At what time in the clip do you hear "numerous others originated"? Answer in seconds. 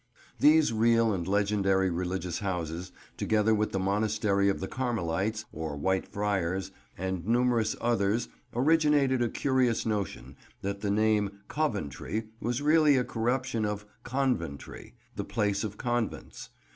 7.27-9.21